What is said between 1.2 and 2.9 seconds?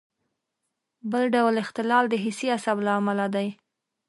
ډول اختلال د حسي عصب